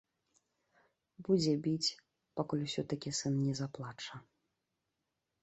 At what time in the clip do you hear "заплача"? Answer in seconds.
3.61-4.15